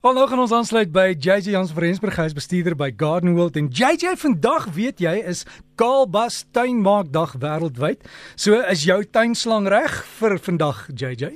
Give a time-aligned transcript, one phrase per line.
[0.00, 3.34] Al nou gaan ons aansluit by JJ Jans van Rensburg, hy is bestuurder by Garden
[3.36, 5.42] World en JJ vandag weet jy is
[5.76, 8.08] Kaalbas tuinmaakdag wêreldwyd.
[8.32, 11.34] So is jou tuinslang reg vir vandag JJ?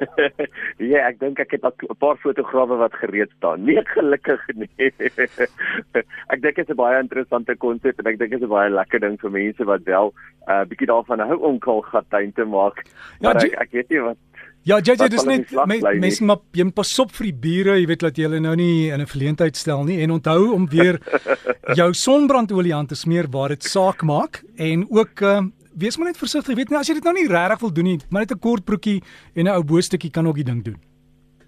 [0.92, 3.64] ja, ek dink ek het 'n paar fotograwe wat gereed staan.
[3.64, 4.68] Nee, gelukkig nie.
[6.32, 8.68] ek dink dit is 'n baie interessante konsep en ek dink dit is 'n baie
[8.68, 12.44] lekker ding vir mense wat wel 'n uh, bietjie daarvan hou om kaalgat tuin te
[12.44, 12.84] maak.
[13.20, 14.20] Ja, maar ek, ek weet nie wat
[14.68, 18.02] Ja, JJ, dis net mense maar jy moet pas op vir die bure, jy weet
[18.04, 21.00] dat jy hulle nou nie in 'n verleentheid stel nie en onthou om weer
[21.80, 25.40] jou sonbrandolie aan te smeer waar dit saak maak en ook uh,
[25.72, 27.98] wees maar net versigtig, weet nie as jy dit nou nie regtig wil doen nie,
[28.10, 29.00] maar net 'n kort broekie
[29.34, 30.76] en 'n ou boostukkie kan ook die ding doen.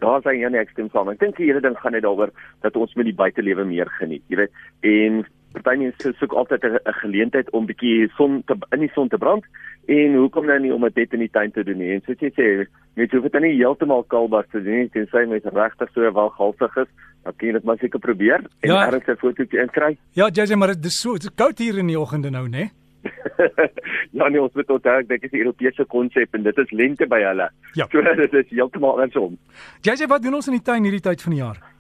[0.01, 1.11] Daar sien jy net ek stem saam.
[1.11, 4.23] Ek dink die hele ding gaan net daaroor dat ons met die buitelewe meer geniet,
[4.29, 4.53] jy weet.
[4.81, 9.19] En party mense soek altyd 'n geleentheid om bietjie son te in die son te
[9.19, 9.45] brand.
[9.87, 11.93] En hoekom nou nie om dit net in die tuin te doen nie?
[11.93, 14.91] En soos jy sê net hoef dit nou nie heeltemal kalbas te doen nie.
[14.91, 16.89] Tensy mens regtig so wel galsig is
[17.23, 18.87] dan kan jy dit maar seker probeer en ja.
[18.87, 19.97] ergens 'n fotootjie inkry.
[20.13, 22.49] Ja jy sê maar dit is so dit is koud hier in die oggende nou
[22.49, 22.71] nê
[24.19, 27.07] ja nee ons moet onthou ek dink is 'n Europese konsep en dit is lente
[27.07, 27.51] by hulle.
[27.75, 27.87] Ja.
[27.93, 29.39] so dit is heeltemal andersom.
[29.83, 31.72] Jy sê wat doen ons in die tuin hierdie tyd van die jaar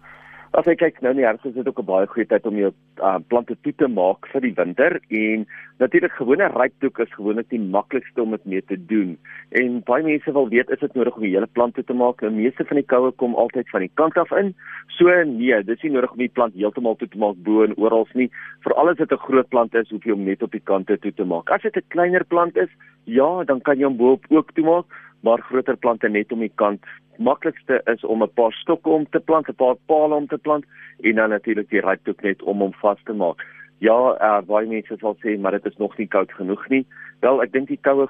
[0.52, 2.68] As ek kyk nou nie herfs is dit ook 'n baie goeie tyd om jou
[3.00, 5.46] uh, plante toe te maak vir die winter en
[5.80, 9.16] natuurlik gewone rypdoek is gewoonlik die maklikste om dit mee te doen.
[9.56, 12.20] En baie mense wil weet is dit nodig om die hele plant toe te maak?
[12.20, 14.52] Die meeste van die koue kom altyd van die kant af in.
[14.88, 18.04] So nee, dis nie nodig om die plant heeltemal toe te maak bo en oral
[18.12, 18.28] nie.
[18.60, 21.12] Veral as dit 'n groot plant is, hoef jy hom net op die kante toe
[21.12, 21.48] te maak.
[21.48, 22.68] As dit 'n kleiner plant is,
[23.04, 24.84] ja, dan kan jy hom bo op ook toe maak,
[25.22, 26.84] maar groter plante net om die kant
[27.18, 30.64] maklikste is om 'n paar stokke om te plant, 'n paar palle om te plant
[31.00, 33.42] en dan natuurlik die ryptoek net om hom vas te maak.
[33.78, 36.86] Ja, uh, baie mense sal sê maar dit is nog nie koud genoeg nie.
[37.20, 38.06] Wel, ek dink die koue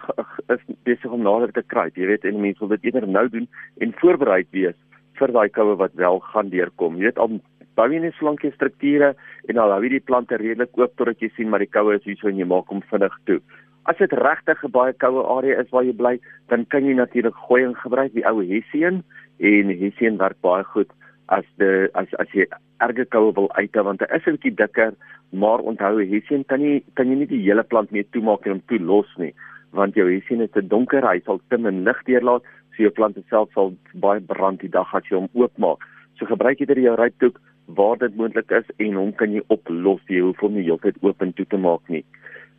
[0.54, 1.96] is besig om nader te kruip.
[1.96, 3.48] Jy weet, en mense wil dit eerder nou doen
[3.80, 4.76] en voorberei wees
[5.20, 6.96] vir daai koue wat wel gaan deurkom.
[6.96, 7.40] Jy weet, al
[7.76, 9.14] bou jy net slankie strukture
[9.48, 12.04] en al hou jy die plante redelik oop totdat jy sien maar die koue is
[12.04, 13.40] hier so en jy maak hom vinnig toe.
[13.84, 17.34] As dit regtig 'n baie koue area is waar jy bly, dan kan jy natuurlik
[17.34, 19.02] gooiing gebruik, die ou hessien
[19.38, 20.90] en hessien werk baie goed
[21.28, 22.46] as die as as jy
[22.84, 24.92] erge koue wil uithou want dit is 'n bietjie dikker,
[25.32, 28.62] maar onthou hessien kan nie kan jy nie die hele plant mee toemaak en hom
[28.66, 29.34] toelos nie,
[29.72, 32.42] want jou hessien is te donker, hy sal te min lig deurlaat,
[32.76, 35.78] so jou plant self sal baie brand die dag as jy hom oopmaak.
[36.18, 40.00] So gebruik jy dit jou rypdoek waar dit moontlik is en hom kan jy oplos,
[40.08, 42.04] jy hoef hom nie heeltyd oop en toe te maak nie.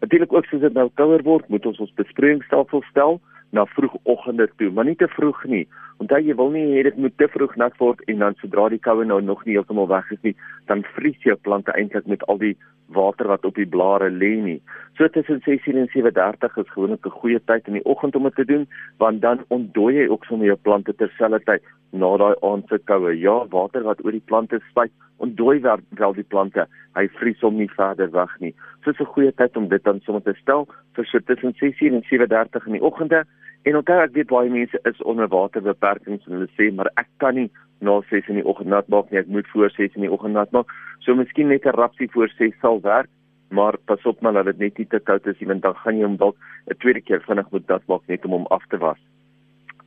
[0.03, 3.22] Natuurlik ook soos dit nou kouer word, moet ons ons besproeiingsstelsel stel
[3.56, 5.62] na vroegoggende toe, maar nie te vroeg nie.
[6.03, 8.81] Onthou jy wil nie hê dit moet te vroeg nat word en dan sodra die
[8.84, 10.34] koue nou nog nie heeltemal weg is nie,
[10.68, 12.52] dan vries jou plante eintlik met al die
[12.97, 14.58] water wat op die blare lê nie.
[15.00, 18.35] So tussen 16 en 37 is gewoonlik 'n goeie tyd in die oggend om dit
[18.35, 22.79] te doen, want dan ontdooi jy ook sommer jou plante terselfdertyd na daai aand se
[22.89, 23.13] koue.
[23.19, 24.91] Ja, water wat oor die plante spuit,
[25.23, 26.65] ontdooi wel die plante.
[26.97, 28.53] Hy vries hom nie verder weg nie.
[28.83, 32.03] So 'n goeie tyd om dit dan sommer te stel vir so tussen 16 en
[32.09, 33.23] 37 in die oggende.
[33.63, 37.35] En onthou ek weet baie mense is onder waterbeperkings en hulle sê maar ek kan
[37.35, 37.49] nie
[37.79, 40.33] na 6 in die oggend nat maak nie, ek moet voor 6 in die oggend
[40.33, 40.67] nat maak.
[40.99, 43.09] So miskien net 'n rapsie voor 6 sal werk,
[43.49, 45.97] maar pas op maar dat dit net nie te koud is nie want dan gaan
[45.97, 46.35] jy hom dalk
[46.67, 48.99] 'n tweede keer vinnig moet nat maak net om hom af te was.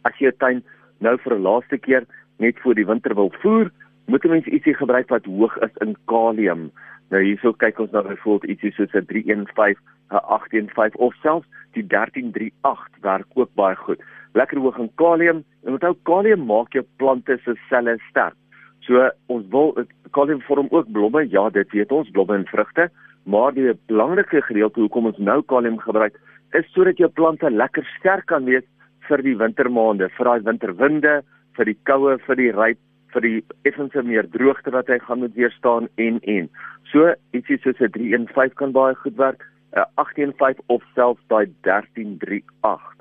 [0.04, 0.64] As jy 'n tuin
[0.98, 2.06] nou vir 'n laaste keer
[2.38, 3.70] net voor die winter wil voer,
[4.06, 6.70] moet 'n mens ietsie gebruik wat hoog is in kalium.
[7.10, 9.78] Nou hierso kyk ons na byvoorbeeld ietsie soos 'n 315,
[10.10, 14.00] 'n 815 of selfs die 1338 werk ook baie goed.
[14.32, 18.34] Lekker hoog in kalium en onthou kalium maak jou plante se selle sterk.
[18.80, 22.90] So ons wil kalium vorm ook blomme, ja, dit weet ons, blomme en vrugte,
[23.24, 26.14] maar die belangrike gedeelte hoekom ons nou kalium gebruik
[26.54, 28.64] is sodat jou plante lekker sterk kan wees
[29.08, 31.22] vir die wintermaande, vir daai winterwinde,
[31.56, 32.78] vir die koue, vir die ryp
[33.16, 36.48] vir die effense meer droogte wat hy gaan moet weerstaan en en.
[36.92, 39.40] So ietsie soos 'n 315 kan baie goed werk,
[39.72, 42.96] 'n 815 of selfs daai 1338.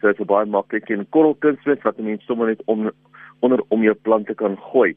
[0.00, 2.90] So dit is baie maklik en korrelkunsmis wat mense sommer net om
[3.40, 4.96] onder om jou plante kan gooi.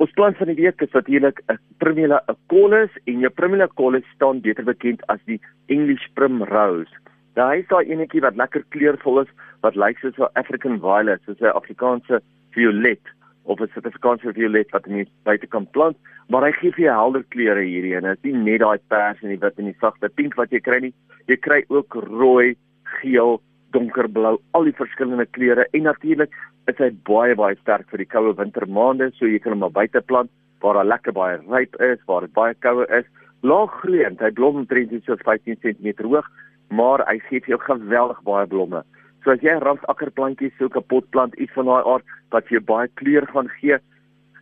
[0.00, 4.40] Ons plant van die week is natuurlik 'n Primula Acolus en jou Primula Acolus staan
[4.40, 6.92] beter bekend as die English Primrose.
[7.34, 9.28] Daar is daai enetjie wat lekker kleurvol is,
[9.60, 12.22] wat lyk soos 'n African Violet, soos 'n Afrikaanse
[12.54, 13.04] violet
[13.44, 15.96] of 'n Suid-Afrikaanse violet wat jy buite kan plant,
[16.28, 19.22] maar hy gee vir jou helder kleure hierdie en dit is nie net daai pers
[19.22, 20.94] en die wit en die sagte pink wat jy kry nie.
[21.26, 22.56] Jy kry ook rooi,
[23.00, 23.40] geel,
[23.72, 26.30] donkerblou, al die verskillende kleure en natuurlik
[26.68, 30.00] is hy baie baie sterk vir die koue wintermaande, so jy kan hom maar buite
[30.00, 30.30] plant
[30.60, 33.06] waar daar lekker baie ryp is, waar dit baie koue is.
[33.42, 36.26] Laag groeiend, hy blom omtrent so 15 cm hoog,
[36.68, 38.82] maar hy gee vir jou geweldig baie blomme.
[39.24, 42.64] So as jy 'n ransakkerplantjie soek, 'n potplant iets van daai aard wat vir jou
[42.64, 43.78] baie kleur gaan gee,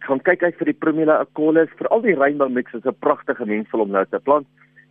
[0.07, 3.45] Gaan kyk uit vir die Primula Acaulis, vir al die rainbow mix is 'n pragtige
[3.47, 4.47] mengsel om nou te plant.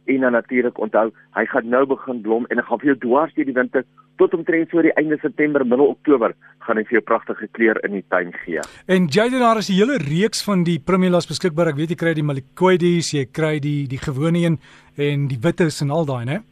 [0.06, 3.34] En dan natuurlik onthou, hy gaan nou begin blom en hy gaan vir jou dwars
[3.34, 3.84] deur die winter
[4.18, 7.92] tot omtrent so die einde September, middel Oktober gaan hy vir jou pragtige kleur in
[7.92, 8.62] die tuin gee.
[8.88, 11.68] En Jaden daar is 'n hele reeks van die Primulas beskikbaar.
[11.68, 14.60] Ek weet jy kry die Malicoides, jy kry die die gewone een
[14.98, 16.44] en die wittes en al daai, né?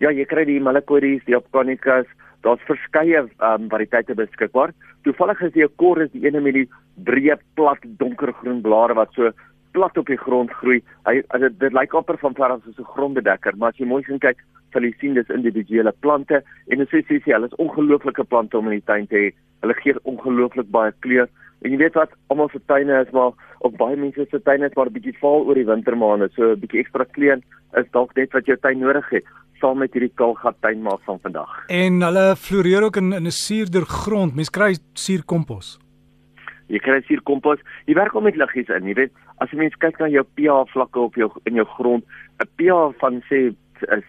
[0.00, 2.06] Ja, jy kry die Malicoides, die Opconicas,
[2.44, 4.72] daar's verskeie um, variëteite beskikbaar.
[5.06, 6.66] Toevallig is die Acorus die ene met die
[7.08, 9.32] breë, plat, donkergroen blare wat so
[9.74, 10.80] plat op die grond groei.
[11.08, 14.20] Hy dit, dit lyk amper van af soos 'n grondbedekker, maar as jy mooi sien
[14.20, 14.38] kyk,
[14.72, 18.58] sal jy sien dis individuele plante en dit sê sê sê hulle is ongelooflike plante
[18.58, 19.32] om in die tuin te hê.
[19.62, 21.28] Hulle gee ongelooflik baie kleur.
[21.62, 24.76] En jy weet wat, almal se tuine is maar op baie mense se tuine is
[24.76, 27.40] maar 'n bietjie vaal oor die wintermaande, so 'n bietjie ekstra kleur
[27.76, 29.24] is dalk net wat jou tuin nodig het
[29.64, 31.52] saam met hierdie kalgat tuin maak van vandag.
[31.72, 34.34] En hulle floreer ook in in 'n suurder grond.
[34.34, 35.78] Mens kry suurkompos.
[36.68, 37.60] Jy kry suurkompos.
[37.86, 40.72] Jy werk om met liggies in, jy weet, as jy mens kyk na jou pH
[40.72, 42.04] vlakke op jou in jou grond,
[42.40, 43.54] 'n pH van sê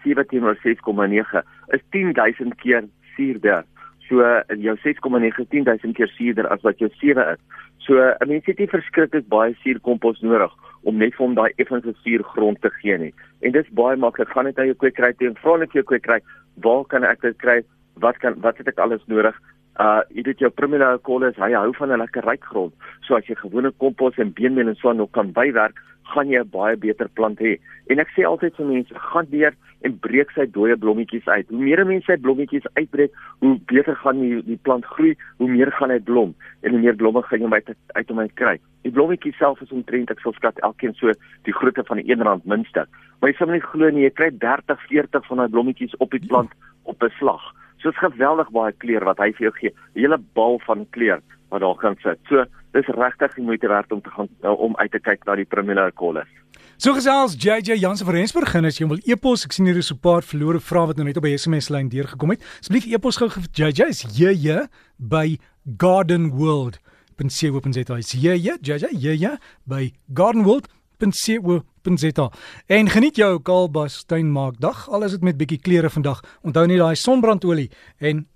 [0.04, 2.84] 17 of 6,9 is 10000 keer
[3.16, 3.64] suurder.
[4.08, 7.40] So in jou 6,9 10000 keer suurder as wat jou 7 is.
[7.78, 10.52] So 'n mens het nie verskriklik baie suurkompos nodig
[10.86, 13.12] om net vir hom daai effense suurgrond te gee nie.
[13.42, 14.30] En dis baie maklik.
[14.30, 16.20] Gaan net na jou kweekry toe en vra net jou kweekry,
[16.62, 17.58] waar kan ek dit kry?
[18.04, 19.36] Wat kan wat het ek alles nodig?
[19.82, 22.72] Uh jy weet jou primêre kolle is hy hou van 'n lekker ryk grond.
[23.06, 25.76] So as jy gewone kompos en beenmeel en so nog kan bywerk,
[26.14, 27.58] gaan jy 'n baie beter plant hê.
[27.90, 29.54] En ek sê altyd vir mense, gaan deur
[29.84, 31.48] en breek sy dooie blommetjies uit.
[31.48, 33.12] Hoe meer mense sy blommetjies uitbreek,
[33.44, 36.96] hoe beter gaan die die plant groei, hoe meer gaan hy blom en hoe meer
[36.96, 38.56] blomme gaan jy uit uit om hy kry.
[38.86, 41.12] Die blommetjies self is omtrent ek sal skat elkeen so
[41.48, 42.86] die grootte van 'n R1 minste.
[43.20, 46.26] Maar jy sal nie glo nie, jy kry 30, 40 van daai blommetjies op die
[46.26, 46.52] plant
[46.84, 47.42] op 'n slag.
[47.78, 49.70] So is geweldig baie kleur wat hy vir jou gee.
[49.70, 51.20] 'n Hele bal van kleur
[51.50, 52.18] wat daar kan sit.
[52.28, 55.44] So dis regtig die moeite werd om te gaan om uit te kyk na die
[55.44, 56.28] Primula Collis.
[56.76, 59.88] So gesels JJ Jansen van Rensburg en as jy wil e-pos, ek sien hier is
[59.90, 62.42] 'n paar verlore vrae wat nou net op die SMS lyn deurgekom het.
[62.60, 64.68] Asseblief e-pos gou vir JJ is JJ
[64.98, 65.38] by
[65.78, 66.78] Garden World.
[67.16, 70.68] Ben sê op en sê dit is JJ JJ JJ by Garden World
[70.98, 72.30] pensiewo.za.
[72.66, 74.88] En geniet jou Kaalbas tuinmaakdag.
[74.88, 76.20] Al is dit met bietjie kleure vandag.
[76.42, 77.70] Onthou net daai sonbrandolie
[78.00, 78.26] en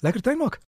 [0.00, 0.62] lekker tuinmaak.